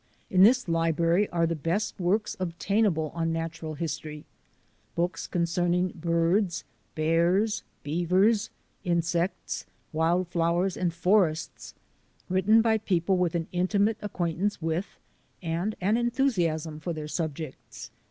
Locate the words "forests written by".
10.91-12.79